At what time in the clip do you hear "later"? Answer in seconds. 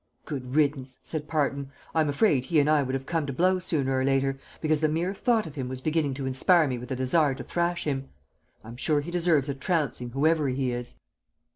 4.03-4.39